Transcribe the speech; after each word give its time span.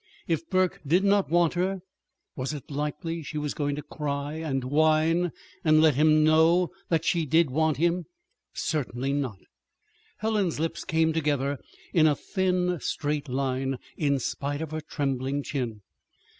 If 0.27 0.49
Burke 0.49 0.81
did 0.83 1.03
not 1.03 1.29
want 1.29 1.53
her, 1.53 1.81
was 2.35 2.53
it 2.55 2.71
likely 2.71 3.21
she 3.21 3.37
was 3.37 3.53
going 3.53 3.75
to 3.75 3.83
cry 3.83 4.33
and 4.33 4.63
whine, 4.63 5.31
and 5.63 5.79
let 5.79 5.93
him 5.93 6.23
know 6.23 6.71
that 6.89 7.05
she 7.05 7.23
did 7.23 7.51
want 7.51 7.77
him? 7.77 8.05
Certainly 8.51 9.13
not! 9.13 9.37
Helen's 10.17 10.59
lips 10.59 10.85
came 10.85 11.13
together 11.13 11.59
in 11.93 12.07
a 12.07 12.15
thin, 12.15 12.79
straight 12.79 13.29
line, 13.29 13.77
in 13.95 14.17
spite 14.17 14.63
of 14.63 14.71
her 14.71 14.81
trembling 14.81 15.43
chin. 15.43 15.81